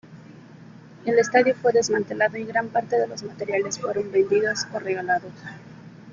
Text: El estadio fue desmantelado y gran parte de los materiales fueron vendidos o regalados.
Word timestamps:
El 1.05 1.19
estadio 1.19 1.53
fue 1.53 1.73
desmantelado 1.73 2.35
y 2.35 2.45
gran 2.45 2.69
parte 2.69 2.97
de 2.97 3.05
los 3.05 3.21
materiales 3.21 3.77
fueron 3.77 4.11
vendidos 4.11 4.65
o 4.73 4.79
regalados. 4.79 5.31